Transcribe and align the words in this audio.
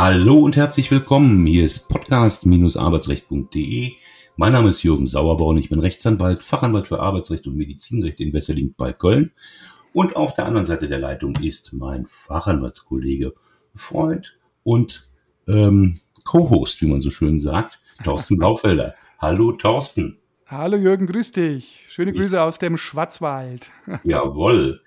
Hallo 0.00 0.36
und 0.36 0.54
herzlich 0.54 0.92
willkommen. 0.92 1.44
Hier 1.44 1.64
ist 1.64 1.88
podcast-arbeitsrecht.de. 1.88 3.94
Mein 4.36 4.52
Name 4.52 4.68
ist 4.68 4.84
Jürgen 4.84 5.08
Sauerbau 5.08 5.48
und 5.48 5.58
ich 5.58 5.70
bin 5.70 5.80
Rechtsanwalt, 5.80 6.44
Fachanwalt 6.44 6.86
für 6.86 7.00
Arbeitsrecht 7.00 7.48
und 7.48 7.56
Medizinrecht 7.56 8.20
in 8.20 8.32
Wesseling 8.32 8.74
bei 8.76 8.92
Köln. 8.92 9.32
Und 9.92 10.14
auf 10.14 10.34
der 10.34 10.46
anderen 10.46 10.66
Seite 10.66 10.86
der 10.86 11.00
Leitung 11.00 11.34
ist 11.42 11.72
mein 11.72 12.06
Fachanwaltskollege, 12.06 13.34
Freund 13.74 14.38
und 14.62 15.10
ähm, 15.48 15.98
Co-Host, 16.24 16.80
wie 16.80 16.86
man 16.86 17.00
so 17.00 17.10
schön 17.10 17.40
sagt, 17.40 17.80
Thorsten 18.04 18.36
Blaufelder. 18.38 18.94
Hallo 19.18 19.50
Thorsten. 19.50 20.20
Hallo 20.46 20.76
Jürgen, 20.76 21.08
grüß 21.08 21.32
dich. 21.32 21.86
Schöne 21.88 22.12
Grüße 22.12 22.40
aus 22.40 22.60
dem 22.60 22.76
Schwarzwald. 22.76 23.72
Jawohl. 24.04 24.80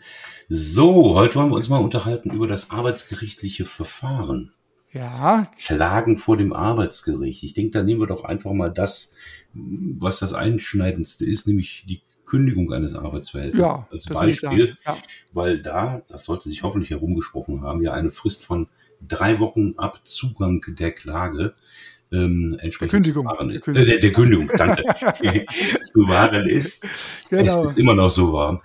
So, 0.47 1.15
heute 1.15 1.35
wollen 1.35 1.49
wir 1.49 1.57
uns 1.57 1.67
mal 1.67 1.79
unterhalten 1.79 2.31
über 2.31 2.47
das 2.47 2.71
arbeitsgerichtliche 2.71 3.65
Verfahren. 3.65 4.53
Ja. 4.93 5.49
Klagen 5.57 6.17
vor 6.17 6.37
dem 6.37 6.53
Arbeitsgericht. 6.53 7.43
Ich 7.43 7.53
denke, 7.53 7.71
da 7.71 7.83
nehmen 7.83 8.01
wir 8.01 8.07
doch 8.07 8.23
einfach 8.25 8.51
mal 8.51 8.69
das, 8.69 9.13
was 9.53 10.19
das 10.19 10.33
Einschneidendste 10.33 11.25
ist, 11.25 11.47
nämlich 11.47 11.85
die 11.87 12.01
Kündigung 12.25 12.71
eines 12.71 12.95
Arbeitsverhältnisses 12.95 13.67
ja, 13.67 13.87
als 13.91 14.05
Beispiel, 14.05 14.77
ja. 14.85 14.97
weil 15.33 15.61
da, 15.61 16.01
das 16.07 16.25
sollte 16.25 16.49
sich 16.49 16.63
hoffentlich 16.63 16.89
herumgesprochen 16.89 17.61
haben, 17.61 17.81
ja 17.81 17.93
eine 17.93 18.11
Frist 18.11 18.45
von 18.45 18.69
drei 19.05 19.39
Wochen 19.39 19.73
ab 19.77 20.01
Zugang 20.05 20.61
der 20.67 20.91
Klage 20.91 21.55
ähm, 22.11 22.57
entsprechend 22.59 22.91
Kündigung. 22.91 23.25
zu 23.25 23.31
wahren 23.31 23.47
Der 23.49 23.57
ist. 23.57 23.63
Kündigung. 23.63 23.87
Äh, 23.87 23.91
der, 23.91 23.99
der 24.01 24.11
Kündigung, 24.11 24.51
danke. 24.57 24.83
zu 25.83 26.07
wahren 26.07 26.47
ist. 26.49 26.83
Genau. 27.29 27.63
Es 27.63 27.71
ist 27.71 27.77
immer 27.77 27.95
noch 27.95 28.11
so 28.11 28.33
warm. 28.33 28.61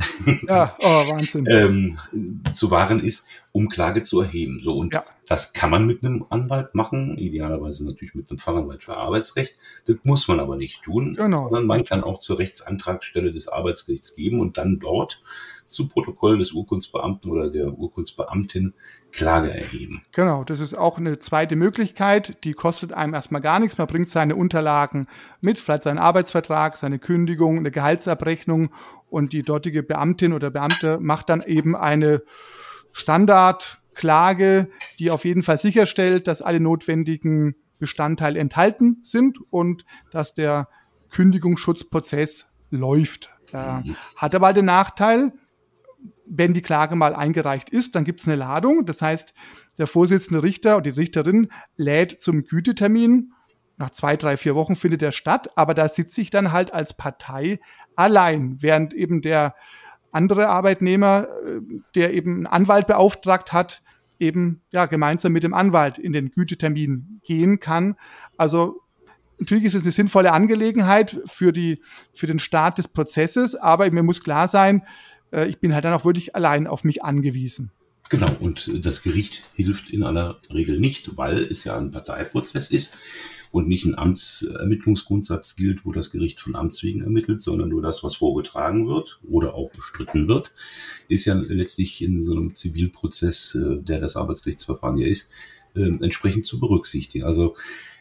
Ja, 0.48 0.76
oh, 0.80 1.08
Wahnsinn. 1.08 1.46
ähm, 1.50 1.96
zu 2.54 2.70
wahren 2.70 3.00
ist, 3.00 3.24
um 3.52 3.68
Klage 3.68 4.02
zu 4.02 4.20
erheben. 4.20 4.60
So 4.62 4.76
und 4.76 4.92
Ja. 4.92 5.04
das 5.28 5.52
kann 5.52 5.70
man 5.70 5.86
mit 5.86 6.04
einem 6.04 6.24
Anwalt 6.28 6.74
machen, 6.74 7.16
idealerweise 7.18 7.86
natürlich 7.86 8.14
mit 8.14 8.28
einem 8.30 8.38
Fachanwalt 8.38 8.84
für 8.84 8.96
Arbeitsrecht. 8.96 9.56
Das 9.86 9.96
muss 10.02 10.28
man 10.28 10.40
aber 10.40 10.56
nicht 10.56 10.82
tun. 10.82 11.14
Genau. 11.14 11.48
man 11.62 11.84
kann 11.84 12.02
auch 12.02 12.18
zur 12.18 12.38
Rechtsantragsstelle 12.38 13.32
des 13.32 13.48
Arbeitsgerichts 13.48 14.14
geben 14.16 14.40
und 14.40 14.58
dann 14.58 14.78
dort 14.78 15.22
zu 15.66 15.88
Protokoll 15.88 16.38
des 16.38 16.52
Urkundsbeamten 16.52 17.30
oder 17.30 17.50
der 17.50 17.76
Urkundsbeamtin 17.76 18.74
Klage 19.10 19.50
erheben. 19.52 20.02
Genau, 20.12 20.44
das 20.44 20.60
ist 20.60 20.74
auch 20.76 20.98
eine 20.98 21.18
zweite 21.18 21.56
Möglichkeit. 21.56 22.44
Die 22.44 22.52
kostet 22.52 22.92
einem 22.92 23.14
erstmal 23.14 23.35
gar 23.40 23.58
nichts. 23.58 23.78
Man 23.78 23.86
bringt 23.86 24.08
seine 24.08 24.36
Unterlagen 24.36 25.06
mit, 25.40 25.58
vielleicht 25.58 25.84
seinen 25.84 25.98
Arbeitsvertrag, 25.98 26.76
seine 26.76 26.98
Kündigung, 26.98 27.58
eine 27.58 27.70
Gehaltsabrechnung 27.70 28.70
und 29.08 29.32
die 29.32 29.42
dortige 29.42 29.82
Beamtin 29.82 30.32
oder 30.32 30.50
Beamte 30.50 30.98
macht 31.00 31.28
dann 31.28 31.42
eben 31.42 31.76
eine 31.76 32.22
Standardklage, 32.92 34.68
die 34.98 35.10
auf 35.10 35.24
jeden 35.24 35.42
Fall 35.42 35.58
sicherstellt, 35.58 36.26
dass 36.26 36.42
alle 36.42 36.60
notwendigen 36.60 37.54
Bestandteile 37.78 38.38
enthalten 38.40 38.98
sind 39.02 39.38
und 39.50 39.84
dass 40.10 40.34
der 40.34 40.68
Kündigungsschutzprozess 41.10 42.54
läuft. 42.70 43.30
Äh, 43.52 43.82
hat 44.16 44.34
aber 44.34 44.52
den 44.52 44.64
Nachteil, 44.64 45.32
wenn 46.26 46.54
die 46.54 46.62
Klage 46.62 46.96
mal 46.96 47.14
eingereicht 47.14 47.70
ist, 47.70 47.94
dann 47.94 48.04
gibt 48.04 48.20
es 48.20 48.26
eine 48.26 48.36
Ladung. 48.36 48.84
Das 48.86 49.02
heißt, 49.02 49.34
der 49.78 49.86
Vorsitzende 49.86 50.42
Richter 50.42 50.76
oder 50.76 50.90
die 50.90 51.00
Richterin 51.00 51.48
lädt 51.76 52.20
zum 52.20 52.44
Gütetermin. 52.44 53.32
Nach 53.78 53.90
zwei, 53.90 54.16
drei, 54.16 54.36
vier 54.36 54.54
Wochen 54.54 54.74
findet 54.74 55.02
er 55.02 55.12
statt, 55.12 55.50
aber 55.54 55.74
da 55.74 55.88
sitze 55.88 56.20
ich 56.20 56.30
dann 56.30 56.52
halt 56.52 56.72
als 56.72 56.94
Partei 56.94 57.60
allein, 57.94 58.56
während 58.60 58.94
eben 58.94 59.20
der 59.20 59.54
andere 60.12 60.48
Arbeitnehmer, 60.48 61.28
äh, 61.46 61.60
der 61.94 62.14
eben 62.14 62.36
einen 62.36 62.46
Anwalt 62.46 62.86
beauftragt 62.86 63.52
hat, 63.52 63.82
eben 64.18 64.62
ja 64.70 64.86
gemeinsam 64.86 65.32
mit 65.32 65.42
dem 65.42 65.52
Anwalt 65.54 65.98
in 65.98 66.12
den 66.12 66.30
Gütetermin 66.30 67.20
gehen 67.22 67.60
kann. 67.60 67.96
Also 68.38 68.80
natürlich 69.38 69.64
ist 69.64 69.74
es 69.74 69.84
eine 69.84 69.92
sinnvolle 69.92 70.32
Angelegenheit 70.32 71.20
für 71.26 71.52
die 71.52 71.82
für 72.14 72.26
den 72.26 72.38
Start 72.38 72.78
des 72.78 72.88
Prozesses, 72.88 73.54
aber 73.54 73.90
mir 73.90 74.02
muss 74.02 74.22
klar 74.22 74.48
sein, 74.48 74.82
äh, 75.32 75.46
ich 75.46 75.60
bin 75.60 75.74
halt 75.74 75.84
dann 75.84 75.92
auch 75.92 76.04
wirklich 76.04 76.34
allein 76.34 76.66
auf 76.66 76.84
mich 76.84 77.04
angewiesen. 77.04 77.72
Genau, 78.08 78.30
und 78.40 78.70
das 78.86 79.02
Gericht 79.02 79.42
hilft 79.54 79.90
in 79.90 80.04
aller 80.04 80.40
Regel 80.48 80.78
nicht, 80.78 81.16
weil 81.16 81.38
es 81.38 81.64
ja 81.64 81.76
ein 81.76 81.90
Parteiprozess 81.90 82.70
ist 82.70 82.94
und 83.50 83.68
nicht 83.68 83.84
ein 83.84 83.98
Amtsermittlungsgrundsatz 83.98 85.56
gilt, 85.56 85.84
wo 85.84 85.92
das 85.92 86.10
Gericht 86.10 86.40
von 86.40 86.54
Amts 86.54 86.82
wegen 86.82 87.02
ermittelt, 87.02 87.42
sondern 87.42 87.70
nur 87.70 87.82
das, 87.82 88.04
was 88.04 88.16
vorgetragen 88.16 88.86
wird 88.86 89.18
oder 89.28 89.54
auch 89.54 89.70
bestritten 89.70 90.28
wird, 90.28 90.52
ist 91.08 91.24
ja 91.24 91.34
letztlich 91.34 92.02
in 92.02 92.22
so 92.22 92.32
einem 92.32 92.54
Zivilprozess, 92.54 93.54
äh, 93.54 93.82
der 93.82 93.98
das 93.98 94.16
Arbeitsgerichtsverfahren 94.16 94.98
ja 94.98 95.06
ist, 95.06 95.30
äh, 95.74 95.80
entsprechend 95.80 96.46
zu 96.46 96.60
berücksichtigen. 96.60 97.24
Also 97.24 97.56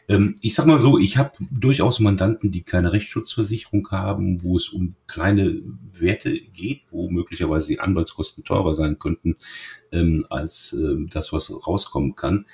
ähm, 0.08 0.36
ich 0.40 0.54
sag 0.54 0.66
mal 0.66 0.78
so, 0.78 0.98
ich 0.98 1.16
habe 1.16 1.32
durchaus 1.50 2.00
Mandanten, 2.00 2.52
die 2.52 2.62
keine 2.62 2.92
Rechtsschutzversicherung 2.92 3.88
haben, 3.90 4.42
wo 4.42 4.56
es 4.56 4.68
um 4.68 4.94
kleine 5.06 5.60
Werte 5.92 6.38
geht, 6.38 6.82
wo 6.90 7.10
möglicherweise 7.10 7.68
die 7.68 7.80
Anwaltskosten 7.80 8.44
teurer 8.44 8.74
sein 8.74 8.98
könnten 8.98 9.36
ähm, 9.92 10.26
als 10.30 10.72
ähm, 10.72 11.08
das, 11.10 11.32
was 11.32 11.50
rauskommen 11.66 12.14
kann. 12.14 12.46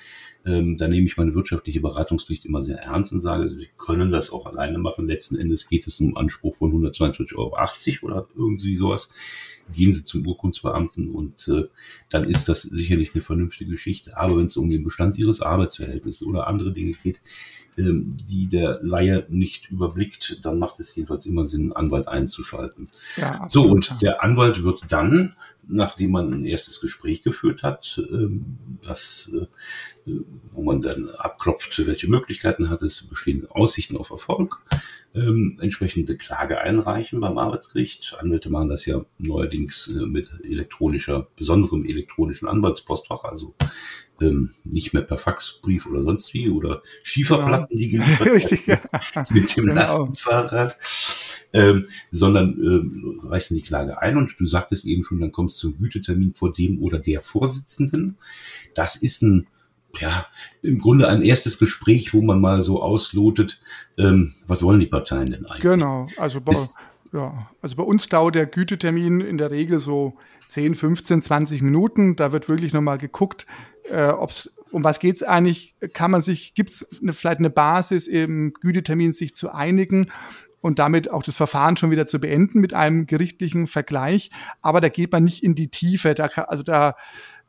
Ähm, 0.45 0.77
da 0.77 0.89
nehme 0.89 1.07
ich 1.07 1.17
meine 1.17 1.35
wirtschaftliche 1.35 1.81
Beratungspflicht 1.81 2.45
immer 2.45 2.63
sehr 2.63 2.79
ernst 2.79 3.13
und 3.13 3.21
sage, 3.21 3.51
Sie 3.51 3.69
können 3.77 4.11
das 4.11 4.31
auch 4.31 4.47
alleine 4.47 4.79
machen. 4.79 5.07
Letzten 5.07 5.37
Endes 5.37 5.69
geht 5.69 5.87
es 5.87 6.01
um 6.01 6.17
Anspruch 6.17 6.57
von 6.57 6.73
122,80 6.73 7.37
Euro 7.37 8.07
oder 8.07 8.29
irgendwie 8.35 8.77
sowas. 8.77 9.11
Gehen 9.73 9.93
Sie 9.93 10.03
zum 10.03 10.27
Urkundsbeamten 10.27 11.11
und 11.11 11.47
äh, 11.49 11.69
dann 12.11 12.25
ist 12.25 12.49
das 12.49 12.63
sicherlich 12.63 13.15
eine 13.15 13.23
vernünftige 13.23 13.71
Geschichte. 13.71 14.17
Aber 14.17 14.37
wenn 14.37 14.47
es 14.47 14.57
um 14.57 14.69
den 14.69 14.83
Bestand 14.83 15.17
Ihres 15.19 15.41
Arbeitsverhältnisses 15.41 16.27
oder 16.27 16.49
andere 16.49 16.73
Dinge 16.73 16.95
geht, 16.95 17.21
die 17.77 18.49
der 18.49 18.81
Laie 18.83 19.25
nicht 19.31 19.71
überblickt, 19.71 20.41
dann 20.45 20.59
macht 20.59 20.79
es 20.79 20.95
jedenfalls 20.95 21.25
immer 21.25 21.47
Sinn, 21.47 21.63
einen 21.63 21.73
Anwalt 21.73 22.07
einzuschalten. 22.07 22.89
Ja, 23.17 23.49
So, 23.51 23.65
und 23.65 24.03
der 24.03 24.23
Anwalt 24.23 24.63
wird 24.63 24.83
dann, 24.91 25.31
nachdem 25.67 26.11
man 26.11 26.33
ein 26.33 26.45
erstes 26.45 26.81
Gespräch 26.81 27.23
geführt 27.23 27.63
hat, 27.63 28.03
ähm, 28.11 28.59
das, 28.83 29.31
äh, 29.35 29.47
wo 30.53 30.63
man 30.63 30.83
dann 30.83 31.09
abklopft, 31.11 31.87
welche 31.87 32.09
Möglichkeiten 32.09 32.69
hat 32.69 32.83
es, 32.83 33.03
bestehen 33.03 33.47
Aussichten 33.51 33.97
auf 33.97 34.11
Erfolg, 34.11 34.61
ähm, 35.15 35.59
entsprechende 35.61 36.17
Klage 36.17 36.59
einreichen 36.59 37.21
beim 37.21 37.39
Arbeitsgericht. 37.39 38.17
Anwälte 38.19 38.51
machen 38.51 38.69
das 38.69 38.85
ja 38.85 39.05
neuerdings 39.19 39.89
äh, 39.89 40.05
mit 40.05 40.31
elektronischer, 40.45 41.29
besonderem 41.37 41.87
elektronischen 41.87 42.49
Anwaltspostfach, 42.49 43.25
also 43.25 43.55
ähm, 44.23 44.51
nicht 44.65 44.93
mehr 44.95 45.03
per 45.03 45.19
Faxbrief 45.19 45.87
oder 45.87 46.03
sonst 46.03 46.33
wie 46.35 46.49
oder 46.49 46.83
Schieferplatten, 47.03 47.77
die 47.77 47.89
geliefert 47.89 48.27
Richtig. 48.33 48.67
ja. 48.67 48.79
mit 49.31 49.57
dem 49.57 49.67
Genau. 49.67 49.75
Lastenfahrrad, 49.75 50.79
ähm, 51.53 51.87
sondern 52.11 52.53
ähm, 52.63 53.21
reichen 53.25 53.55
die 53.57 53.63
Klage 53.63 54.01
ein 54.01 54.17
und 54.17 54.35
du 54.39 54.47
sagtest 54.47 54.87
eben 54.87 55.05
schon, 55.05 55.21
dann 55.21 55.33
kommst 55.33 55.63
du 55.63 55.71
zum 55.71 55.79
Gütetermin 55.79 56.35
vor 56.35 56.53
dem 56.53 56.81
oder 56.83 56.99
der 56.99 57.21
Vorsitzenden. 57.23 58.17
Das 58.75 58.97
ist 58.97 59.23
ein, 59.23 59.47
ja, 60.01 60.27
im 60.63 60.79
Grunde 60.79 61.09
ein 61.09 61.21
erstes 61.23 61.59
Gespräch, 61.59 62.15
wo 62.15 62.23
man 62.23 62.41
mal 62.41 62.63
so 62.63 62.83
auslotet, 62.83 63.61
ähm, 63.99 64.33
was 64.47 64.63
wollen 64.63 64.81
die 64.81 64.87
Parteien 64.87 65.31
denn 65.33 65.45
eigentlich? 65.47 65.61
Genau, 65.63 66.07
also 66.17 66.41
bei, 66.41 66.53
Ist- 66.53 66.75
ja, 67.13 67.51
also 67.61 67.77
bei 67.77 67.83
uns 67.83 68.09
dauert 68.09 68.35
der 68.35 68.47
Gütetermin 68.47 69.21
in 69.21 69.37
der 69.37 69.51
Regel 69.51 69.79
so 69.81 70.15
10, 70.47 70.75
15, 70.75 71.21
20 71.21 71.61
Minuten. 71.61 72.17
Da 72.17 72.33
wird 72.33 72.49
wirklich 72.49 72.73
nochmal 72.73 72.97
geguckt, 72.97 73.47
äh, 73.91 74.09
ob's, 74.09 74.51
um 74.71 74.85
was 74.85 74.99
geht's 74.99 75.23
eigentlich, 75.23 75.75
kann 75.93 76.11
man 76.11 76.23
sich, 76.23 76.55
gibt's 76.55 76.87
eine, 77.01 77.13
vielleicht 77.13 77.39
eine 77.39 77.51
Basis 77.51 78.07
im 78.07 78.55
Gütetermin, 78.55 79.13
sich 79.13 79.35
zu 79.35 79.53
einigen 79.53 80.11
und 80.61 80.79
damit 80.79 81.11
auch 81.11 81.23
das 81.23 81.37
Verfahren 81.37 81.77
schon 81.77 81.91
wieder 81.91 82.07
zu 82.07 82.21
beenden 82.21 82.61
mit 82.61 82.73
einem 82.73 83.07
gerichtlichen 83.07 83.67
Vergleich. 83.67 84.31
Aber 84.63 84.81
da 84.81 84.89
geht 84.89 85.13
man 85.13 85.25
nicht 85.25 85.43
in 85.43 85.55
die 85.55 85.69
Tiefe. 85.69 86.15
Da, 86.15 86.27
also 86.27 86.63
da, 86.63 86.95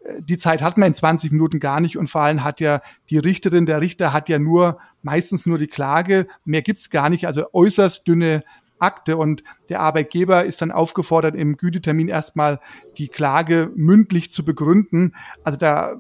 äh, 0.04 0.22
die 0.22 0.38
Zeit 0.38 0.62
hat 0.62 0.78
man 0.78 0.88
in 0.88 0.96
20 0.96 1.32
Minuten 1.32 1.60
gar 1.60 1.80
nicht 1.80 1.98
und 1.98 2.10
vor 2.10 2.22
allem 2.22 2.44
hat 2.44 2.60
ja 2.60 2.82
die 3.10 3.20
Richterin, 3.20 3.66
der 3.66 3.82
Richter 3.82 4.12
hat 4.12 4.30
ja 4.30 4.40
nur 4.40 4.80
meistens 5.02 5.46
nur 5.46 5.58
die 5.58 5.68
Klage, 5.68 6.28
mehr 6.44 6.62
gibt's 6.62 6.90
gar 6.90 7.10
nicht, 7.10 7.28
also 7.28 7.46
äußerst 7.54 8.08
dünne 8.08 8.44
Akte 8.80 9.16
und 9.16 9.44
der 9.70 9.80
Arbeitgeber 9.80 10.44
ist 10.44 10.62
dann 10.62 10.72
aufgefordert, 10.72 11.36
im 11.36 11.56
Gütetermin 11.56 12.10
erstmal 12.10 12.60
die 12.98 13.08
Klage 13.08 13.72
mündlich 13.76 14.30
zu 14.30 14.44
begründen. 14.44 15.16
Also 15.44 15.58
da, 15.58 15.96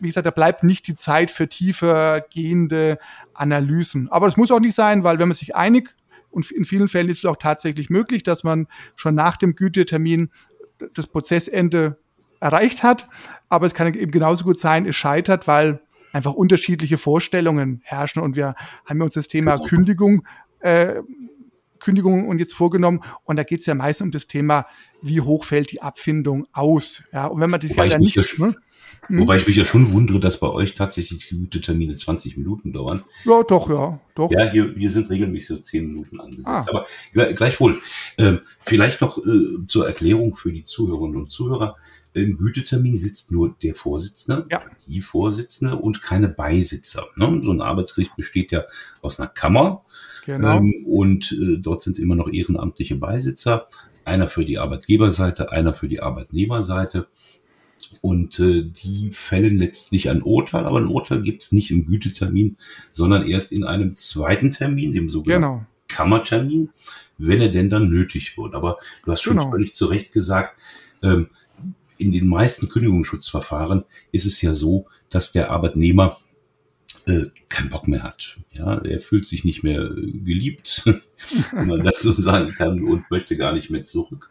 wie 0.00 0.06
gesagt, 0.06 0.26
da 0.26 0.30
bleibt 0.30 0.62
nicht 0.62 0.86
die 0.86 0.94
Zeit 0.94 1.30
für 1.30 1.48
tiefer 1.48 2.24
gehende 2.32 2.98
Analysen. 3.34 4.08
Aber 4.10 4.26
das 4.26 4.36
muss 4.36 4.50
auch 4.50 4.60
nicht 4.60 4.74
sein, 4.74 5.04
weil 5.04 5.18
wenn 5.18 5.28
man 5.28 5.36
sich 5.36 5.56
einig 5.56 5.94
und 6.30 6.50
in 6.50 6.64
vielen 6.64 6.88
Fällen 6.88 7.08
ist 7.08 7.18
es 7.18 7.24
auch 7.24 7.36
tatsächlich 7.36 7.90
möglich, 7.90 8.22
dass 8.22 8.44
man 8.44 8.66
schon 8.96 9.14
nach 9.14 9.36
dem 9.36 9.54
Gütetermin 9.54 10.30
das 10.94 11.06
Prozessende 11.06 11.98
erreicht 12.40 12.82
hat. 12.82 13.08
Aber 13.48 13.66
es 13.66 13.74
kann 13.74 13.92
eben 13.94 14.12
genauso 14.12 14.44
gut 14.44 14.58
sein, 14.58 14.86
es 14.86 14.96
scheitert, 14.96 15.46
weil 15.46 15.80
einfach 16.12 16.32
unterschiedliche 16.32 16.98
Vorstellungen 16.98 17.80
herrschen. 17.84 18.22
Und 18.22 18.36
wir 18.36 18.54
haben 18.86 18.98
ja 18.98 19.04
uns 19.04 19.14
das 19.14 19.28
Thema 19.28 19.58
Kündigung, 19.58 20.26
äh, 20.60 21.02
Kündigung 21.80 22.28
und 22.28 22.38
jetzt 22.38 22.54
vorgenommen. 22.54 23.00
Und 23.24 23.36
da 23.36 23.42
geht 23.42 23.60
es 23.60 23.66
ja 23.66 23.74
meist 23.74 24.02
um 24.02 24.10
das 24.10 24.26
Thema 24.26 24.66
wie 25.02 25.20
hoch 25.20 25.44
fällt 25.44 25.72
die 25.72 25.82
Abfindung 25.82 26.46
aus. 26.52 27.02
Ja, 27.12 27.26
und 27.26 27.40
wenn 27.40 27.50
man 27.50 27.60
das 27.60 27.70
Wobei 27.70 27.86
ja 27.86 27.98
nicht, 27.98 28.16
ja 28.16 28.22
ne? 28.38 28.54
Hm? 29.06 29.20
Wobei 29.20 29.38
ich 29.38 29.46
mich 29.46 29.56
ja 29.56 29.64
schon 29.64 29.92
wundere, 29.92 30.20
dass 30.20 30.38
bei 30.38 30.48
euch 30.48 30.74
tatsächlich 30.74 31.30
gute 31.30 31.60
Termine 31.60 31.94
20 31.94 32.36
Minuten 32.36 32.72
dauern. 32.72 33.04
Ja, 33.24 33.42
doch, 33.42 33.70
ja, 33.70 33.98
doch. 34.14 34.30
Ja, 34.30 34.50
hier, 34.50 34.74
hier 34.76 34.90
sind 34.90 35.08
regelmäßig 35.08 35.48
so 35.48 35.56
10 35.56 35.86
Minuten 35.86 36.20
angesetzt. 36.20 36.48
Ah. 36.48 36.66
Aber 36.68 36.86
gleichwohl, 37.12 37.80
äh, 38.18 38.34
vielleicht 38.58 39.00
noch 39.00 39.18
äh, 39.18 39.66
zur 39.66 39.86
Erklärung 39.86 40.36
für 40.36 40.52
die 40.52 40.62
Zuhörerinnen 40.62 41.16
und 41.16 41.30
Zuhörer. 41.30 41.76
Im 42.12 42.36
Gütetermin 42.36 42.98
sitzt 42.98 43.30
nur 43.30 43.54
der 43.62 43.74
Vorsitzende, 43.74 44.46
ja. 44.50 44.62
die 44.86 45.02
Vorsitzende 45.02 45.76
und 45.76 46.02
keine 46.02 46.28
Beisitzer. 46.28 47.06
Ne? 47.16 47.40
So 47.44 47.52
ein 47.52 47.60
Arbeitsgericht 47.60 48.16
besteht 48.16 48.50
ja 48.50 48.64
aus 49.02 49.20
einer 49.20 49.28
Kammer. 49.28 49.84
Genau. 50.26 50.56
Ähm, 50.56 50.84
und 50.86 51.32
äh, 51.32 51.58
dort 51.58 51.80
sind 51.80 51.98
immer 51.98 52.16
noch 52.16 52.30
ehrenamtliche 52.30 52.96
Beisitzer. 52.96 53.66
Einer 54.08 54.28
für 54.28 54.44
die 54.44 54.58
Arbeitgeberseite, 54.58 55.52
einer 55.52 55.74
für 55.74 55.88
die 55.88 56.00
Arbeitnehmerseite. 56.00 57.08
Und 58.00 58.38
äh, 58.38 58.64
die 58.64 59.10
fällen 59.12 59.58
letztlich 59.58 60.10
ein 60.10 60.22
Urteil, 60.22 60.64
aber 60.66 60.78
ein 60.78 60.86
Urteil 60.86 61.22
gibt 61.22 61.42
es 61.42 61.52
nicht 61.52 61.70
im 61.70 61.86
Gütetermin, 61.86 62.56
sondern 62.90 63.26
erst 63.26 63.50
in 63.52 63.64
einem 63.64 63.96
zweiten 63.96 64.50
Termin, 64.50 64.92
dem 64.92 65.08
sogenannten 65.08 65.42
genau. 65.42 65.66
Kammertermin, 65.88 66.70
wenn 67.16 67.40
er 67.40 67.48
denn 67.48 67.70
dann 67.70 67.88
nötig 67.88 68.36
wird. 68.36 68.54
Aber 68.54 68.78
du 69.04 69.12
hast 69.12 69.22
schon 69.22 69.38
genau. 69.38 69.50
völlig 69.50 69.74
zu 69.74 69.86
Recht 69.86 70.12
gesagt, 70.12 70.54
ähm, 71.02 71.28
in 71.96 72.12
den 72.12 72.28
meisten 72.28 72.68
Kündigungsschutzverfahren 72.68 73.84
ist 74.12 74.26
es 74.26 74.40
ja 74.40 74.52
so, 74.52 74.86
dass 75.10 75.32
der 75.32 75.50
Arbeitnehmer 75.50 76.16
äh, 77.08 77.26
keinen 77.48 77.70
Bock 77.70 77.88
mehr 77.88 78.02
hat. 78.02 78.36
Ja, 78.52 78.78
er 78.78 79.00
fühlt 79.00 79.26
sich 79.26 79.44
nicht 79.44 79.62
mehr 79.62 79.88
geliebt, 79.88 80.82
wenn 81.52 81.68
man 81.68 81.84
das 81.84 82.00
so 82.00 82.12
sagen 82.12 82.54
kann, 82.54 82.82
und 82.82 83.10
möchte 83.10 83.36
gar 83.36 83.52
nicht 83.52 83.70
mehr 83.70 83.82
zurück. 83.82 84.30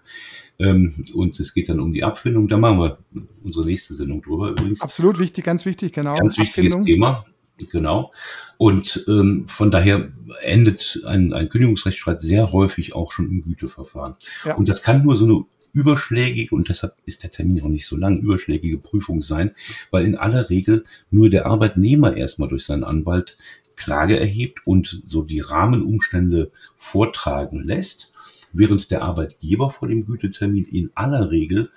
Ähm, 0.59 0.91
und 1.13 1.39
es 1.39 1.53
geht 1.53 1.69
dann 1.69 1.79
um 1.79 1.93
die 1.93 2.03
Abfindung. 2.03 2.47
Da 2.47 2.57
machen 2.57 2.79
wir 2.79 2.97
unsere 3.43 3.65
nächste 3.65 3.93
Sendung 3.93 4.21
drüber 4.21 4.49
übrigens. 4.49 4.81
Absolut 4.81 5.19
wichtig, 5.19 5.45
ganz 5.45 5.65
wichtig, 5.65 5.93
genau. 5.93 6.13
Ganz 6.15 6.37
wichtiges 6.37 6.75
Abfindung. 6.75 6.85
Thema. 6.85 7.25
Genau. 7.71 8.11
Und 8.57 9.03
ähm, 9.07 9.45
von 9.47 9.71
daher 9.71 10.11
endet 10.41 11.01
ein, 11.05 11.33
ein 11.33 11.49
Kündigungsrechtsstreit 11.49 12.21
sehr 12.21 12.51
häufig 12.51 12.93
auch 12.95 13.11
schon 13.11 13.29
im 13.29 13.43
Güteverfahren. 13.43 14.15
Ja. 14.45 14.55
Und 14.55 14.69
das 14.69 14.81
kann 14.81 15.03
nur 15.03 15.15
so 15.15 15.25
eine 15.25 15.45
überschlägige, 15.77 16.55
und 16.55 16.69
deshalb 16.69 16.95
ist 17.05 17.23
der 17.23 17.31
Termin 17.31 17.61
auch 17.61 17.67
nicht 17.67 17.85
so 17.85 17.95
lang, 17.95 18.19
überschlägige 18.19 18.79
Prüfung 18.79 19.21
sein, 19.21 19.51
weil 19.91 20.05
in 20.05 20.15
aller 20.17 20.49
Regel 20.49 20.83
nur 21.11 21.29
der 21.29 21.45
Arbeitnehmer 21.45 22.17
erstmal 22.17 22.49
durch 22.49 22.65
seinen 22.65 22.83
Anwalt 22.83 23.37
Klage 23.75 24.19
erhebt 24.19 24.65
und 24.65 25.03
so 25.05 25.21
die 25.21 25.39
Rahmenumstände 25.39 26.51
vortragen 26.77 27.63
lässt 27.63 28.11
während 28.53 28.89
der 28.89 29.03
Arbeitgeber 29.03 29.69
vor 29.69 29.87
dem 29.87 30.07
Gütetermin 30.07 30.65
in 30.65 30.89
aller 30.95 31.29
Regel, 31.29 31.69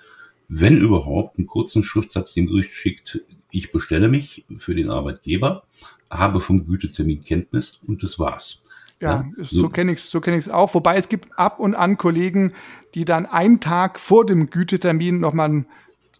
wenn 0.47 0.77
überhaupt, 0.77 1.37
einen 1.37 1.45
kurzen 1.45 1.83
Schriftsatz 1.83 2.33
dem 2.33 2.47
Gericht 2.47 2.73
schickt, 2.73 3.21
ich 3.51 3.71
bestelle 3.71 4.09
mich 4.09 4.45
für 4.57 4.73
den 4.73 4.89
Arbeitgeber, 4.89 5.63
habe 6.09 6.39
vom 6.39 6.65
Gütetermin 6.65 7.23
Kenntnis 7.23 7.79
und 7.85 8.01
das 8.01 8.17
war's. 8.17 8.63
Ja, 9.01 9.25
ja, 9.37 9.43
so 9.43 9.67
kenne 9.69 9.91
ich 9.91 9.99
es 9.99 10.11
so 10.11 10.21
kenn 10.21 10.35
ich's 10.35 10.47
auch. 10.47 10.73
Wobei 10.75 10.95
es 10.95 11.09
gibt 11.09 11.37
ab 11.37 11.59
und 11.59 11.75
an 11.75 11.97
Kollegen, 11.97 12.53
die 12.93 13.03
dann 13.03 13.25
einen 13.25 13.59
Tag 13.59 13.99
vor 13.99 14.25
dem 14.25 14.49
Gütetermin 14.49 15.19
nochmal 15.19 15.49
einen 15.49 15.65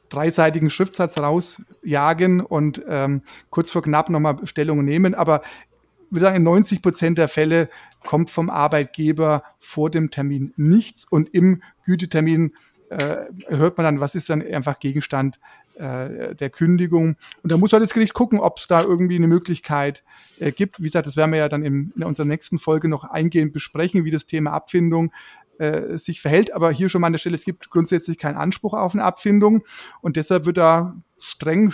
dreiseitigen 0.09 0.69
Schriftsatz 0.69 1.17
rausjagen 1.17 2.41
und 2.41 2.81
ähm, 2.87 3.21
kurz 3.49 3.71
vor 3.71 3.83
knapp 3.83 4.09
nochmal 4.09 4.45
Stellung 4.45 4.83
nehmen. 4.83 5.13
Aber 5.13 5.41
würde 6.09 6.25
sagen, 6.25 6.37
in 6.37 6.43
90 6.43 6.81
Prozent 6.81 7.17
der 7.17 7.27
Fälle 7.27 7.69
kommt 8.03 8.29
vom 8.29 8.49
Arbeitgeber 8.49 9.43
vor 9.59 9.89
dem 9.89 10.11
Termin 10.11 10.53
nichts 10.57 11.05
und 11.05 11.33
im 11.33 11.61
Gütetermin 11.85 12.53
äh, 12.89 13.27
hört 13.47 13.77
man 13.77 13.85
dann, 13.85 13.99
was 14.01 14.15
ist 14.15 14.29
dann 14.29 14.41
einfach 14.41 14.79
Gegenstand 14.79 15.39
äh, 15.75 16.35
der 16.35 16.49
Kündigung. 16.49 17.15
Und 17.43 17.51
da 17.51 17.57
muss 17.57 17.73
halt 17.73 17.83
das 17.83 17.93
Gericht 17.93 18.13
gucken, 18.13 18.39
ob 18.39 18.59
es 18.59 18.67
da 18.67 18.81
irgendwie 18.81 19.15
eine 19.15 19.27
Möglichkeit 19.27 20.03
äh, 20.39 20.51
gibt. 20.51 20.79
Wie 20.79 20.85
gesagt, 20.85 21.07
das 21.07 21.17
werden 21.17 21.31
wir 21.31 21.39
ja 21.39 21.49
dann 21.49 21.63
in, 21.63 21.91
in 21.95 22.03
unserer 22.03 22.25
nächsten 22.25 22.59
Folge 22.59 22.87
noch 22.87 23.03
eingehend 23.03 23.53
besprechen, 23.53 24.05
wie 24.05 24.11
das 24.11 24.25
Thema 24.25 24.51
Abfindung 24.51 25.11
äh, 25.57 25.97
sich 25.97 26.21
verhält. 26.21 26.53
Aber 26.53 26.71
hier 26.71 26.89
schon 26.89 27.01
mal 27.01 27.07
an 27.07 27.13
der 27.13 27.19
Stelle, 27.19 27.35
es 27.35 27.45
gibt 27.45 27.69
grundsätzlich 27.69 28.17
keinen 28.17 28.37
Anspruch 28.37 28.73
auf 28.73 28.93
eine 28.93 29.03
Abfindung 29.03 29.63
und 30.01 30.15
deshalb 30.15 30.45
wird 30.45 30.57
da 30.57 30.95
streng, 31.19 31.71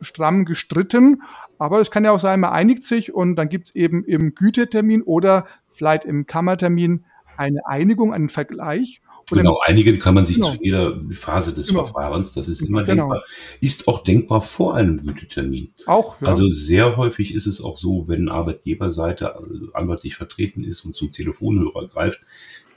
stramm 0.00 0.44
gestritten. 0.44 1.22
Aber 1.58 1.80
es 1.80 1.90
kann 1.90 2.04
ja 2.04 2.12
auch 2.12 2.20
sein, 2.20 2.40
man 2.40 2.52
einigt 2.52 2.84
sich 2.84 3.14
und 3.14 3.36
dann 3.36 3.48
gibt 3.48 3.68
es 3.68 3.74
eben 3.74 4.04
im 4.04 4.34
Gütetermin 4.34 5.02
oder 5.02 5.46
vielleicht 5.72 6.04
im 6.04 6.26
Kammertermin 6.26 7.04
eine 7.36 7.66
Einigung, 7.66 8.12
einen 8.12 8.28
Vergleich. 8.28 9.00
Und 9.30 9.38
genau, 9.38 9.60
einigen 9.64 9.98
kann 9.98 10.14
man 10.14 10.24
sich 10.24 10.36
genau. 10.36 10.52
zu 10.52 10.58
jeder 10.62 11.00
Phase 11.10 11.52
des 11.52 11.68
genau. 11.68 11.84
Verfahrens, 11.84 12.32
das 12.32 12.48
ist 12.48 12.60
immer 12.62 12.84
genau. 12.84 13.04
denkbar, 13.04 13.24
ist 13.60 13.88
auch 13.88 14.02
denkbar 14.04 14.40
vor 14.40 14.74
einem 14.74 15.04
Gütetermin. 15.04 15.72
Auch, 15.86 16.20
ja. 16.20 16.28
Also 16.28 16.50
sehr 16.50 16.96
häufig 16.96 17.34
ist 17.34 17.46
es 17.46 17.60
auch 17.60 17.76
so, 17.76 18.06
wenn 18.06 18.28
Arbeitgeberseite 18.28 19.34
anwaltlich 19.74 20.16
vertreten 20.16 20.62
ist 20.62 20.84
und 20.84 20.94
zum 20.94 21.10
Telefonhörer 21.10 21.88
greift, 21.88 22.20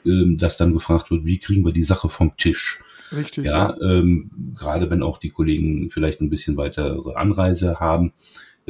ähm, 0.06 0.38
dass 0.38 0.58
dann 0.58 0.74
gefragt 0.74 1.12
wird, 1.12 1.26
wie 1.26 1.38
kriegen 1.38 1.66
wir 1.66 1.74
die 1.74 1.84
Sache 1.84 2.10
vom 2.10 2.36
Tisch? 2.38 2.80
Richtig. 3.12 3.46
Ja, 3.46 3.76
ja. 3.80 3.82
Ähm, 3.82 4.30
gerade 4.56 4.90
wenn 4.90 5.04
auch 5.04 5.18
die 5.18 5.30
Kollegen 5.30 5.90
vielleicht 5.90 6.22
ein 6.22 6.30
bisschen 6.30 6.58
weitere 6.58 7.14
Anreise 7.16 7.80
haben, 7.80 8.14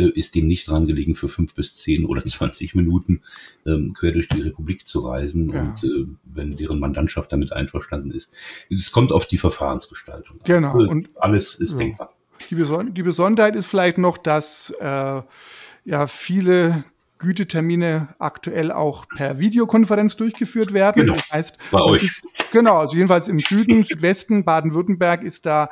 ist 0.07 0.35
denen 0.35 0.47
nicht 0.47 0.67
dran 0.67 0.87
gelegen, 0.87 1.15
für 1.15 1.29
fünf 1.29 1.53
bis 1.53 1.73
zehn 1.75 2.05
oder 2.05 2.23
zwanzig 2.25 2.75
Minuten 2.75 3.21
ähm, 3.65 3.93
quer 3.93 4.11
durch 4.11 4.27
die 4.27 4.41
Republik 4.41 4.87
zu 4.87 4.99
reisen. 4.99 5.49
Ja. 5.51 5.61
Und 5.61 5.83
äh, 5.83 6.05
wenn 6.25 6.55
deren 6.55 6.79
Mandantschaft 6.79 7.31
damit 7.31 7.53
einverstanden 7.53 8.11
ist, 8.11 8.31
es 8.69 8.91
kommt 8.91 9.11
auf 9.11 9.25
die 9.25 9.37
Verfahrensgestaltung. 9.37 10.39
Genau. 10.43 10.73
Also, 10.73 10.89
und 10.89 11.09
alles 11.15 11.55
ist 11.55 11.73
ja. 11.73 11.79
denkbar. 11.79 12.13
Die, 12.49 12.55
Beson 12.55 12.93
die 12.93 13.03
Besonderheit 13.03 13.55
ist 13.55 13.65
vielleicht 13.65 13.97
noch, 13.97 14.17
dass 14.17 14.73
äh, 14.79 15.21
ja 15.85 16.07
viele 16.07 16.85
Gütetermine 17.19 18.15
aktuell 18.17 18.71
auch 18.71 19.05
per 19.09 19.39
Videokonferenz 19.39 20.15
durchgeführt 20.15 20.73
werden. 20.73 21.01
Genau. 21.01 21.15
Das 21.15 21.29
heißt, 21.31 21.57
bei 21.69 21.81
euch. 21.81 22.03
Ist, 22.03 22.21
genau, 22.51 22.77
also 22.77 22.95
jedenfalls 22.95 23.27
im 23.27 23.39
Süden, 23.39 23.83
Südwesten, 23.83 24.45
Baden-Württemberg 24.45 25.21
ist 25.21 25.45
da, 25.45 25.69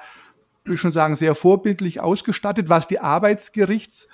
würde 0.67 0.75
ich 0.75 0.81
schon 0.81 0.91
sagen, 0.91 1.15
sehr 1.15 1.35
vorbildlich 1.35 1.99
ausgestattet, 1.99 2.69
was 2.69 2.87
die 2.87 2.99
Arbeitsgerichts 2.99 4.07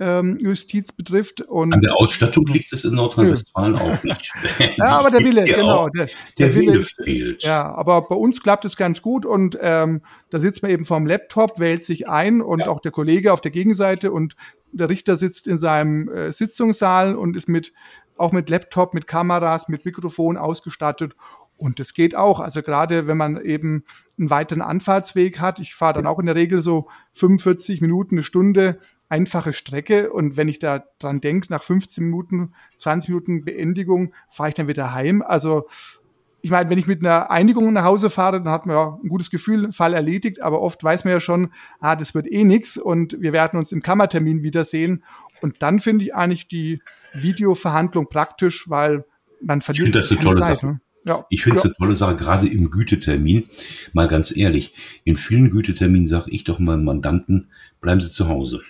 ähm, 0.00 0.38
Justiz 0.40 0.92
betrifft. 0.92 1.40
Und 1.40 1.72
An 1.72 1.80
der 1.80 1.96
Ausstattung 1.96 2.46
liegt 2.46 2.72
es 2.72 2.84
in 2.84 2.94
Nordrhein-Westfalen 2.94 3.76
auch 3.76 4.02
nicht. 4.04 4.32
ja, 4.76 4.86
aber 4.86 5.10
der 5.10 5.20
Wille, 5.20 5.44
genau. 5.44 5.88
Der, 5.88 6.06
der, 6.06 6.14
der 6.38 6.54
Wille, 6.54 6.72
Wille, 6.72 6.84
fehlt. 7.02 7.42
Ja, 7.42 7.74
aber 7.74 8.02
bei 8.02 8.14
uns 8.14 8.40
klappt 8.42 8.64
es 8.64 8.76
ganz 8.76 9.02
gut 9.02 9.26
und 9.26 9.58
ähm, 9.60 10.02
da 10.30 10.40
sitzt 10.40 10.62
man 10.62 10.70
eben 10.70 10.84
vorm 10.84 11.06
Laptop, 11.06 11.58
wählt 11.58 11.84
sich 11.84 12.08
ein 12.08 12.40
und 12.40 12.60
ja. 12.60 12.68
auch 12.68 12.80
der 12.80 12.92
Kollege 12.92 13.32
auf 13.32 13.40
der 13.40 13.50
Gegenseite 13.50 14.12
und 14.12 14.36
der 14.70 14.88
Richter 14.88 15.16
sitzt 15.16 15.46
in 15.46 15.58
seinem 15.58 16.08
äh, 16.08 16.32
Sitzungssaal 16.32 17.16
und 17.16 17.36
ist 17.36 17.48
mit 17.48 17.72
auch 18.16 18.32
mit 18.32 18.50
Laptop, 18.50 18.94
mit 18.94 19.06
Kameras, 19.06 19.68
mit 19.68 19.84
Mikrofon 19.84 20.36
ausgestattet. 20.36 21.14
Und 21.58 21.80
das 21.80 21.92
geht 21.92 22.14
auch. 22.14 22.40
Also 22.40 22.62
gerade 22.62 23.06
wenn 23.06 23.16
man 23.16 23.40
eben 23.44 23.84
einen 24.18 24.30
weiteren 24.30 24.62
Anfahrtsweg 24.62 25.40
hat. 25.40 25.58
Ich 25.58 25.74
fahre 25.74 25.94
dann 25.94 26.06
auch 26.06 26.18
in 26.18 26.26
der 26.26 26.34
Regel 26.34 26.60
so 26.60 26.88
45 27.12 27.80
Minuten, 27.80 28.14
eine 28.14 28.22
Stunde 28.22 28.78
einfache 29.08 29.52
Strecke. 29.52 30.10
Und 30.12 30.36
wenn 30.36 30.48
ich 30.48 30.58
da 30.58 30.84
dran 30.98 31.20
denke, 31.20 31.48
nach 31.50 31.62
15 31.62 32.04
Minuten, 32.04 32.52
20 32.76 33.10
Minuten 33.10 33.44
Beendigung, 33.44 34.14
fahre 34.30 34.50
ich 34.50 34.54
dann 34.54 34.68
wieder 34.68 34.92
heim. 34.92 35.22
Also 35.22 35.66
ich 36.40 36.50
meine, 36.50 36.70
wenn 36.70 36.78
ich 36.78 36.86
mit 36.86 37.04
einer 37.04 37.30
Einigung 37.30 37.72
nach 37.72 37.84
Hause 37.84 38.10
fahre, 38.10 38.40
dann 38.40 38.52
hat 38.52 38.66
man 38.66 38.76
ja 38.76 38.98
ein 39.02 39.08
gutes 39.08 39.30
Gefühl, 39.30 39.72
Fall 39.72 39.94
erledigt, 39.94 40.40
aber 40.40 40.60
oft 40.60 40.82
weiß 40.84 41.04
man 41.04 41.12
ja 41.12 41.20
schon, 41.20 41.52
ah, 41.80 41.96
das 41.96 42.14
wird 42.14 42.30
eh 42.30 42.44
nix 42.44 42.76
und 42.76 43.20
wir 43.20 43.32
werden 43.32 43.58
uns 43.58 43.72
im 43.72 43.82
Kammertermin 43.82 44.44
wiedersehen. 44.44 45.02
Und 45.40 45.56
dann 45.62 45.80
finde 45.80 46.04
ich 46.04 46.14
eigentlich 46.14 46.46
die 46.46 46.80
Videoverhandlung 47.12 48.08
praktisch, 48.08 48.68
weil 48.70 49.04
man 49.40 49.60
verliert 49.60 49.88
ich 49.88 49.92
das 49.94 50.10
eine 50.12 50.20
tolle 50.20 50.40
Zeit. 50.40 50.60
Sache. 50.60 50.66
Ne? 50.66 50.80
Ja. 51.04 51.26
Ich 51.30 51.42
finde 51.42 51.58
es 51.58 51.64
ja. 51.64 51.70
eine 51.70 51.76
tolle 51.76 51.94
Sache, 51.94 52.16
gerade 52.16 52.46
im 52.46 52.70
Gütetermin. 52.70 53.46
Mal 53.92 54.08
ganz 54.08 54.36
ehrlich, 54.36 54.74
in 55.04 55.16
vielen 55.16 55.50
Güteterminen 55.50 56.06
sage 56.06 56.30
ich 56.30 56.44
doch 56.44 56.58
meinem 56.58 56.84
Mandanten, 56.84 57.48
bleiben 57.80 58.00
Sie 58.00 58.10
zu 58.10 58.28
Hause. 58.28 58.60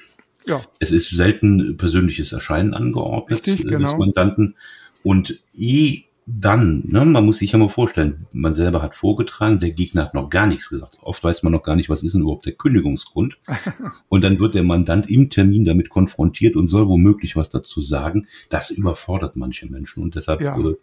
Ja. 0.47 0.63
Es 0.79 0.91
ist 0.91 1.11
selten 1.11 1.77
persönliches 1.77 2.33
Erscheinen 2.33 2.75
angeordnet 2.75 3.47
Richtig, 3.47 3.67
äh, 3.67 3.69
genau. 3.69 3.79
des 3.79 3.99
Mandanten. 3.99 4.57
Und 5.03 5.41
eh 5.57 6.08
dann, 6.31 6.83
ne, 6.85 7.07
man 7.07 7.25
muss 7.25 7.39
sich 7.39 7.53
ja 7.53 7.59
mal 7.59 7.71
vorstellen, 7.71 8.27
man 8.33 8.53
selber 8.53 8.83
hat 8.83 8.95
vorgetragen, 8.95 9.61
der 9.61 9.71
Gegner 9.71 10.03
hat 10.05 10.15
noch 10.15 10.29
gar 10.29 10.47
nichts 10.47 10.69
gesagt. 10.69 10.99
Oft 11.01 11.25
weiß 11.25 11.43
man 11.43 11.53
noch 11.53 11.63
gar 11.63 11.75
nicht, 11.75 11.89
was 11.89 12.03
ist 12.03 12.15
denn 12.15 12.21
überhaupt 12.21 12.45
der 12.45 12.53
Kündigungsgrund. 12.53 13.39
und 14.09 14.25
dann 14.25 14.39
wird 14.39 14.55
der 14.55 14.63
Mandant 14.63 15.09
im 15.09 15.31
Termin 15.31 15.65
damit 15.65 15.89
konfrontiert 15.89 16.55
und 16.55 16.67
soll 16.67 16.87
womöglich 16.87 17.35
was 17.35 17.49
dazu 17.49 17.81
sagen. 17.81 18.27
Das 18.51 18.71
überfordert 18.71 19.37
manche 19.37 19.67
Menschen 19.67 20.03
und 20.03 20.17
deshalb 20.17 20.43
ja. 20.43 20.59
äh, 20.59 20.75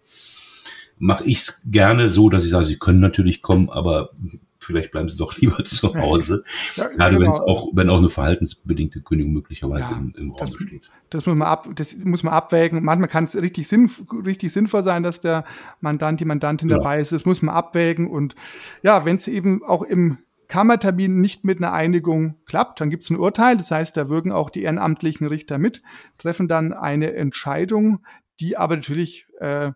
mache 0.98 1.25
ich 1.25 1.38
es 1.38 1.62
gerne 1.66 2.10
so, 2.10 2.30
dass 2.30 2.44
ich 2.44 2.50
sage, 2.50 2.66
sie 2.66 2.80
können 2.80 3.00
natürlich 3.00 3.44
kommen, 3.44 3.70
aber 3.70 4.10
vielleicht 4.65 4.91
bleiben 4.91 5.10
sie 5.10 5.17
doch 5.17 5.38
lieber 5.38 5.63
zu 5.63 5.95
Hause. 5.95 6.43
ja, 6.75 6.88
Gerade 6.88 7.15
genau. 7.15 7.25
wenn 7.25 7.31
es 7.31 7.39
auch, 7.39 7.69
wenn 7.74 7.89
auch 7.89 7.98
eine 7.98 8.10
verhaltensbedingte 8.10 9.01
Kündigung 9.01 9.34
möglicherweise 9.34 9.91
ja, 9.91 9.98
im, 9.98 10.13
im, 10.17 10.31
Raum 10.31 10.39
das, 10.39 10.51
besteht. 10.51 10.89
Das 11.10 11.25
muss 11.25 11.36
man 11.36 11.48
ab, 11.48 11.69
das 11.75 11.95
muss 11.98 12.24
man 12.24 12.34
abwägen. 12.34 12.84
Manchmal 12.84 13.10
kann 13.10 13.24
es 13.24 13.36
richtig, 13.36 13.67
sinn, 13.67 13.89
richtig 14.25 14.51
sinnvoll 14.51 14.84
sein, 14.84 15.03
dass 15.03 15.22
der 15.22 15.45
Mandant, 15.79 16.19
die 16.19 16.25
Mandantin 16.25 16.69
ja. 16.69 16.77
dabei 16.77 17.00
ist. 17.00 17.12
Das 17.12 17.25
muss 17.25 17.41
man 17.41 17.55
abwägen. 17.55 18.10
Und 18.10 18.36
ja, 18.84 19.05
wenn 19.05 19.15
es 19.15 19.27
eben 19.27 19.63
auch 19.63 19.84
im 19.84 20.17
Kammertermin 20.48 21.22
nicht 21.22 21.43
mit 21.43 21.57
einer 21.57 21.74
Einigung 21.74 22.36
klappt, 22.45 22.81
dann 22.81 22.89
gibt 22.89 23.03
es 23.03 23.10
ein 23.10 23.17
Urteil. 23.17 23.57
Das 23.57 23.72
heißt, 23.72 23.95
da 23.98 24.10
wirken 24.10 24.31
auch 24.31 24.50
die 24.50 24.63
ehrenamtlichen 24.63 25.27
Richter 25.27 25.57
mit, 25.57 25.81
treffen 26.17 26.48
dann 26.48 26.74
eine 26.74 27.13
Entscheidung, 27.13 28.00
die 28.39 28.57
aber 28.57 28.75
natürlich 28.75 29.25
äh, 29.39 29.72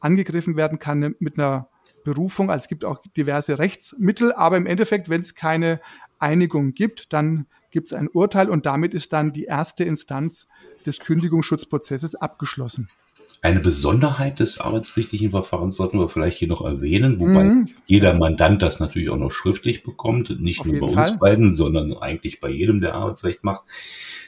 angegriffen 0.00 0.56
werden 0.56 0.78
kann 0.78 1.14
mit 1.18 1.38
einer 1.38 1.68
Berufung. 2.04 2.50
Also 2.50 2.64
es 2.64 2.68
gibt 2.68 2.84
auch 2.84 3.02
diverse 3.16 3.58
Rechtsmittel, 3.58 4.32
aber 4.32 4.56
im 4.56 4.66
Endeffekt, 4.66 5.08
wenn 5.08 5.20
es 5.20 5.34
keine 5.34 5.80
Einigung 6.18 6.74
gibt, 6.74 7.12
dann 7.12 7.46
gibt 7.70 7.88
es 7.88 7.92
ein 7.92 8.08
Urteil 8.08 8.50
und 8.50 8.66
damit 8.66 8.94
ist 8.94 9.12
dann 9.12 9.32
die 9.32 9.44
erste 9.44 9.84
Instanz 9.84 10.48
des 10.86 11.00
Kündigungsschutzprozesses 11.00 12.14
abgeschlossen. 12.14 12.88
Eine 13.44 13.58
Besonderheit 13.58 14.38
des 14.38 14.60
arbeitspflichtigen 14.60 15.30
Verfahrens 15.30 15.74
sollten 15.74 15.98
wir 15.98 16.08
vielleicht 16.08 16.38
hier 16.38 16.46
noch 16.46 16.64
erwähnen, 16.64 17.18
wobei 17.18 17.42
mhm. 17.42 17.68
jeder 17.86 18.14
Mandant 18.14 18.62
das 18.62 18.78
natürlich 18.78 19.10
auch 19.10 19.16
noch 19.16 19.32
schriftlich 19.32 19.82
bekommt, 19.82 20.40
nicht 20.40 20.60
Auf 20.60 20.66
nur 20.66 20.78
bei 20.78 20.86
uns 20.86 21.08
Fall. 21.08 21.18
beiden, 21.18 21.54
sondern 21.56 21.92
eigentlich 21.94 22.40
bei 22.40 22.50
jedem, 22.50 22.80
der 22.80 22.94
Arbeitsrecht 22.94 23.42
macht. 23.42 23.64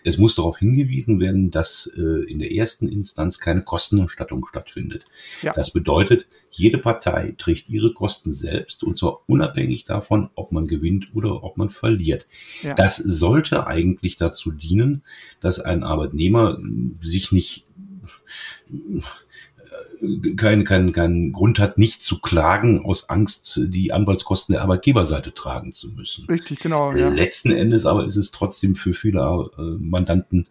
Es 0.02 0.18
muss 0.18 0.34
darauf 0.34 0.58
hingewiesen 0.58 1.20
werden, 1.20 1.52
dass 1.52 1.86
äh, 1.96 2.24
in 2.30 2.40
der 2.40 2.50
ersten 2.50 2.88
Instanz 2.88 3.38
keine 3.38 3.62
Kostenerstattung 3.62 4.44
stattfindet. 4.46 5.06
Ja. 5.42 5.52
Das 5.52 5.70
bedeutet, 5.70 6.26
jede 6.50 6.78
Partei 6.78 7.36
trägt 7.38 7.68
ihre 7.68 7.94
Kosten 7.94 8.32
selbst 8.32 8.82
und 8.82 8.98
zwar 8.98 9.20
unabhängig 9.26 9.84
davon, 9.84 10.30
ob 10.34 10.50
man 10.50 10.66
gewinnt 10.66 11.14
oder 11.14 11.44
ob 11.44 11.56
man 11.56 11.70
verliert. 11.70 12.26
Ja. 12.62 12.74
Das 12.74 12.96
sollte 12.96 13.68
eigentlich 13.68 14.16
dazu 14.16 14.50
dienen, 14.50 15.02
dass 15.40 15.60
ein 15.60 15.84
Arbeitnehmer 15.84 16.58
sich 17.00 17.30
nicht 17.30 17.68
keinen 20.36 20.64
kein, 20.64 20.92
kein 20.92 21.32
Grund 21.32 21.58
hat, 21.58 21.78
nicht 21.78 22.02
zu 22.02 22.20
klagen 22.20 22.84
aus 22.84 23.08
Angst, 23.08 23.60
die 23.64 23.92
Anwaltskosten 23.92 24.52
der 24.52 24.62
Arbeitgeberseite 24.62 25.32
tragen 25.34 25.72
zu 25.72 25.90
müssen. 25.90 26.26
Richtig, 26.26 26.60
genau. 26.60 26.92
Ja. 26.92 27.08
Letzten 27.08 27.50
Endes 27.50 27.86
aber 27.86 28.04
ist 28.04 28.16
es 28.16 28.30
trotzdem 28.30 28.76
für 28.76 28.94
viele 28.94 29.20
äh, 29.58 29.62
Mandanten 29.78 30.48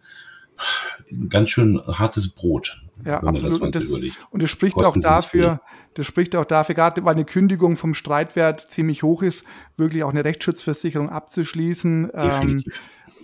ganz 1.28 1.50
schön 1.50 1.80
hartes 1.86 2.28
Brot. 2.28 2.80
Ja, 3.04 3.22
absolut. 3.22 3.60
Und 3.60 3.74
das, 3.74 3.90
und 4.30 4.42
das 4.42 4.50
spricht 4.50 4.74
Kosten 4.74 5.00
auch 5.00 5.02
dafür, 5.02 5.60
das 5.94 6.06
spricht 6.06 6.36
auch 6.36 6.44
dafür, 6.44 6.74
gerade 6.74 7.04
weil 7.04 7.14
eine 7.14 7.24
Kündigung 7.24 7.76
vom 7.76 7.94
Streitwert 7.94 8.70
ziemlich 8.70 9.02
hoch 9.02 9.22
ist, 9.22 9.44
wirklich 9.76 10.04
auch 10.04 10.10
eine 10.10 10.24
Rechtsschutzversicherung 10.24 11.10
abzuschließen. 11.10 12.10
Ähm, 12.14 12.64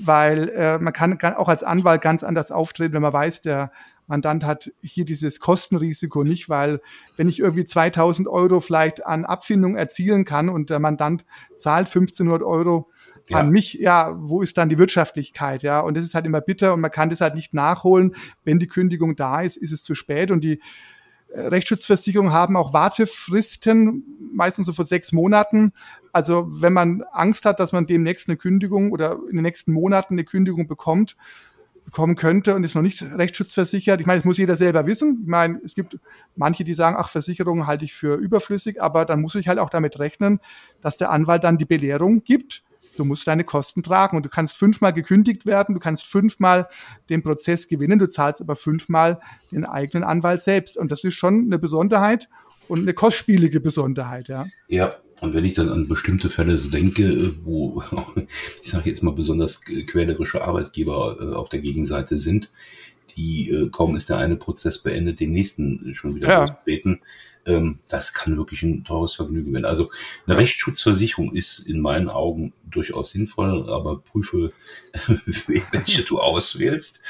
weil 0.00 0.48
äh, 0.50 0.78
man 0.78 0.92
kann, 0.92 1.18
kann 1.18 1.34
auch 1.34 1.48
als 1.48 1.62
Anwalt 1.62 2.00
ganz 2.00 2.22
anders 2.22 2.52
auftreten, 2.52 2.94
wenn 2.94 3.02
man 3.02 3.12
weiß, 3.12 3.42
der 3.42 3.70
Mandant 4.10 4.44
hat 4.44 4.72
hier 4.82 5.04
dieses 5.04 5.38
Kostenrisiko 5.38 6.24
nicht, 6.24 6.48
weil 6.48 6.80
wenn 7.16 7.28
ich 7.28 7.38
irgendwie 7.38 7.64
2000 7.64 8.26
Euro 8.26 8.58
vielleicht 8.60 9.06
an 9.06 9.24
Abfindung 9.24 9.76
erzielen 9.76 10.24
kann 10.24 10.48
und 10.48 10.68
der 10.68 10.80
Mandant 10.80 11.24
zahlt 11.56 11.86
1500 11.86 12.42
Euro 12.42 12.90
ja. 13.28 13.38
an 13.38 13.50
mich, 13.50 13.74
ja, 13.74 14.16
wo 14.18 14.42
ist 14.42 14.58
dann 14.58 14.68
die 14.68 14.78
Wirtschaftlichkeit, 14.78 15.62
ja? 15.62 15.80
Und 15.80 15.96
das 15.96 16.04
ist 16.04 16.14
halt 16.14 16.26
immer 16.26 16.40
bitter 16.40 16.74
und 16.74 16.80
man 16.80 16.90
kann 16.90 17.08
das 17.08 17.20
halt 17.20 17.36
nicht 17.36 17.54
nachholen. 17.54 18.16
Wenn 18.44 18.58
die 18.58 18.66
Kündigung 18.66 19.14
da 19.14 19.42
ist, 19.42 19.56
ist 19.56 19.70
es 19.70 19.84
zu 19.84 19.94
spät 19.94 20.32
und 20.32 20.42
die 20.42 20.60
Rechtsschutzversicherungen 21.34 22.32
haben 22.32 22.56
auch 22.56 22.72
Wartefristen, 22.72 24.04
meistens 24.32 24.66
so 24.66 24.72
vor 24.72 24.86
sechs 24.86 25.12
Monaten. 25.12 25.72
Also 26.12 26.48
wenn 26.50 26.72
man 26.72 27.02
Angst 27.12 27.44
hat, 27.44 27.60
dass 27.60 27.72
man 27.72 27.86
demnächst 27.86 28.28
eine 28.28 28.36
Kündigung 28.36 28.92
oder 28.92 29.18
in 29.28 29.36
den 29.36 29.42
nächsten 29.42 29.72
Monaten 29.72 30.14
eine 30.14 30.24
Kündigung 30.24 30.66
bekommt, 30.66 31.16
bekommen 31.90 32.14
könnte 32.14 32.54
und 32.54 32.62
ist 32.62 32.76
noch 32.76 32.82
nicht 32.82 33.02
rechtsschutzversichert. 33.02 34.00
Ich 34.00 34.06
meine, 34.06 34.20
das 34.20 34.24
muss 34.24 34.38
jeder 34.38 34.54
selber 34.54 34.86
wissen. 34.86 35.18
Ich 35.22 35.28
meine, 35.28 35.60
es 35.64 35.74
gibt 35.74 35.98
manche, 36.36 36.62
die 36.62 36.74
sagen, 36.74 36.96
ach, 36.98 37.08
Versicherungen 37.08 37.66
halte 37.66 37.84
ich 37.84 37.92
für 37.92 38.14
überflüssig, 38.14 38.80
aber 38.80 39.04
dann 39.04 39.20
muss 39.20 39.34
ich 39.34 39.48
halt 39.48 39.58
auch 39.58 39.70
damit 39.70 39.98
rechnen, 39.98 40.40
dass 40.82 40.96
der 40.96 41.10
Anwalt 41.10 41.42
dann 41.42 41.58
die 41.58 41.64
Belehrung 41.64 42.22
gibt. 42.22 42.62
Du 42.96 43.04
musst 43.04 43.26
deine 43.26 43.44
Kosten 43.44 43.82
tragen 43.82 44.16
und 44.16 44.24
du 44.24 44.28
kannst 44.28 44.56
fünfmal 44.56 44.92
gekündigt 44.92 45.46
werden, 45.46 45.74
du 45.74 45.80
kannst 45.80 46.06
fünfmal 46.06 46.68
den 47.08 47.22
Prozess 47.22 47.66
gewinnen, 47.66 47.98
du 47.98 48.08
zahlst 48.08 48.40
aber 48.40 48.56
fünfmal 48.56 49.20
den 49.50 49.64
eigenen 49.64 50.04
Anwalt 50.04 50.42
selbst. 50.42 50.76
Und 50.76 50.92
das 50.92 51.02
ist 51.02 51.14
schon 51.14 51.46
eine 51.46 51.58
Besonderheit 51.58 52.28
und 52.68 52.80
eine 52.80 52.94
kostspielige 52.94 53.60
Besonderheit, 53.60 54.28
ja. 54.28 54.46
Ja, 54.68 54.94
und 55.20 55.34
wenn 55.34 55.44
ich 55.44 55.54
dann 55.54 55.68
an 55.68 55.88
bestimmte 55.88 56.30
Fälle 56.30 56.56
so 56.56 56.68
denke, 56.68 57.34
wo, 57.44 57.82
ich 58.62 58.70
sage 58.70 58.88
jetzt 58.88 59.02
mal 59.02 59.14
besonders 59.14 59.62
quälerische 59.62 60.42
Arbeitgeber 60.42 61.16
äh, 61.20 61.34
auf 61.34 61.48
der 61.48 61.60
Gegenseite 61.60 62.18
sind, 62.18 62.50
die 63.16 63.50
äh, 63.50 63.68
kaum 63.70 63.96
ist 63.96 64.08
der 64.08 64.18
eine 64.18 64.36
Prozess 64.36 64.78
beendet, 64.78 65.20
den 65.20 65.32
nächsten 65.32 65.94
schon 65.94 66.14
wieder 66.14 66.28
ja. 66.28 66.40
lostreten, 66.42 67.00
ähm, 67.46 67.78
das 67.88 68.12
kann 68.12 68.36
wirklich 68.36 68.62
ein 68.62 68.84
teures 68.84 69.14
Vergnügen 69.14 69.52
werden. 69.52 69.64
Also 69.64 69.90
eine 70.26 70.36
Rechtsschutzversicherung 70.36 71.34
ist 71.34 71.58
in 71.60 71.80
meinen 71.80 72.08
Augen 72.08 72.52
durchaus 72.64 73.10
sinnvoll, 73.10 73.68
aber 73.70 73.98
prüfe, 74.00 74.52
welche 75.72 76.02
du 76.02 76.20
auswählst. 76.20 77.00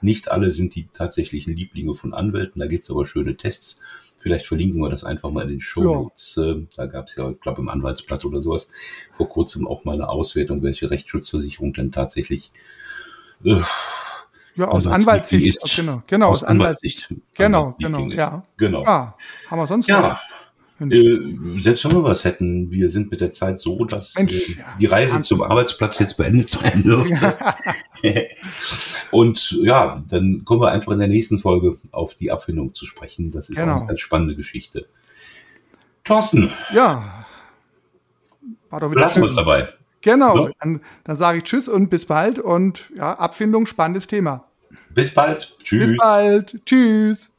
Nicht 0.00 0.30
alle 0.30 0.50
sind 0.52 0.74
die 0.74 0.88
tatsächlichen 0.92 1.54
Lieblinge 1.54 1.94
von 1.94 2.14
Anwälten, 2.14 2.60
da 2.60 2.66
gibt's 2.66 2.90
aber 2.90 3.06
schöne 3.06 3.36
Tests 3.36 3.80
Vielleicht 4.22 4.46
verlinken 4.46 4.80
wir 4.80 4.88
das 4.88 5.02
einfach 5.02 5.30
mal 5.30 5.42
in 5.42 5.48
den 5.48 5.60
Show 5.60 5.82
Notes. 5.82 6.36
Ja. 6.36 6.44
Ähm, 6.44 6.68
da 6.76 6.86
gab 6.86 7.08
es 7.08 7.16
ja, 7.16 7.28
ich 7.28 7.40
glaube, 7.40 7.60
im 7.60 7.68
Anwaltsblatt 7.68 8.24
oder 8.24 8.40
sowas 8.40 8.70
vor 9.16 9.28
kurzem 9.28 9.66
auch 9.66 9.84
mal 9.84 9.94
eine 9.94 10.08
Auswertung, 10.08 10.62
welche 10.62 10.90
Rechtsschutzversicherung 10.90 11.72
denn 11.72 11.90
tatsächlich 11.90 12.52
äh, 13.44 13.60
ja, 14.54 14.68
aus 14.68 14.86
Anwaltssicht. 14.86 15.64
Ist, 15.64 15.76
genau, 15.76 16.02
genau, 16.06 16.28
aus, 16.28 16.44
Anwaltssicht. 16.44 17.10
Anwaltssicht. 17.10 17.34
Genau, 17.34 17.74
genau, 17.78 18.08
ja. 18.10 18.44
Genau. 18.56 18.84
Ja, 18.84 19.16
haben 19.48 19.58
wir 19.58 19.66
sonst 19.66 19.88
ja. 19.88 20.20
Äh, 20.90 21.60
selbst 21.60 21.84
wenn 21.84 21.92
wir 21.92 22.04
was 22.04 22.24
hätten, 22.24 22.70
wir 22.70 22.88
sind 22.88 23.10
mit 23.10 23.20
der 23.20 23.32
Zeit 23.32 23.58
so, 23.58 23.84
dass 23.84 24.14
Mensch, 24.16 24.58
äh, 24.58 24.62
die 24.80 24.86
Reise 24.86 25.22
zum 25.22 25.42
Arbeitsplatz 25.42 25.98
jetzt 25.98 26.16
beendet 26.16 26.50
sein 26.50 26.82
dürfte. 26.84 27.36
Und 29.10 29.52
ja, 29.62 30.02
dann 30.08 30.44
kommen 30.44 30.60
wir 30.60 30.70
einfach 30.70 30.92
in 30.92 30.98
der 30.98 31.08
nächsten 31.08 31.38
Folge 31.38 31.76
auf 31.92 32.14
die 32.14 32.30
Abfindung 32.30 32.74
zu 32.74 32.86
sprechen. 32.86 33.30
Das 33.30 33.48
ist 33.48 33.58
genau. 33.58 33.78
eine 33.78 33.86
ganz 33.86 34.00
spannende 34.00 34.34
Geschichte. 34.34 34.86
Thorsten. 36.04 36.50
Ja. 36.74 37.26
War 38.70 38.80
doch 38.80 38.90
wieder 38.90 39.02
Lassen 39.02 39.20
wir 39.20 39.24
uns 39.24 39.36
dabei. 39.36 39.68
Genau. 40.00 40.46
Ja. 40.46 40.52
Dann, 40.60 40.80
dann 41.04 41.16
sage 41.16 41.38
ich 41.38 41.44
Tschüss 41.44 41.68
und 41.68 41.88
bis 41.88 42.06
bald. 42.06 42.38
Und 42.38 42.90
ja, 42.96 43.14
Abfindung, 43.14 43.66
spannendes 43.66 44.06
Thema. 44.06 44.48
Bis 44.90 45.12
bald. 45.12 45.56
Tschüss. 45.62 45.90
Bis 45.90 45.96
bald. 45.96 46.60
Tschüss. 46.66 47.38